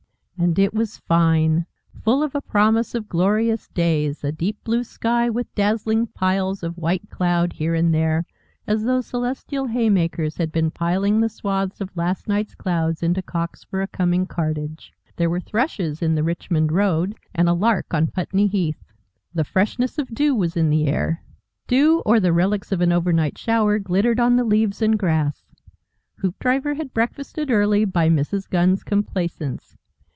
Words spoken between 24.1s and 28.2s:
on the leaves and grass. Hoopdriver had breakfasted early by